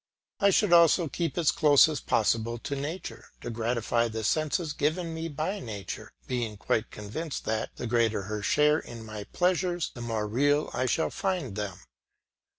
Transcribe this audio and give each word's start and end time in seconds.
I 0.39 0.49
should 0.49 0.73
also 0.73 1.07
keep 1.07 1.37
as 1.37 1.51
close 1.51 1.87
as 1.87 1.99
possible 2.01 2.57
to 2.57 2.75
nature, 2.75 3.29
to 3.41 3.51
gratify 3.51 4.07
the 4.07 4.23
senses 4.23 4.73
given 4.73 5.13
me 5.13 5.27
by 5.27 5.59
nature, 5.59 6.09
being 6.25 6.57
quite 6.57 6.89
convinced 6.89 7.45
that, 7.45 7.75
the 7.75 7.85
greater 7.85 8.23
her 8.23 8.41
share 8.41 8.79
in 8.79 9.05
my 9.05 9.25
pleasures, 9.25 9.91
the 9.93 10.01
more 10.01 10.27
real 10.27 10.71
I 10.73 10.87
shall 10.87 11.11
find 11.11 11.55
them. 11.55 11.81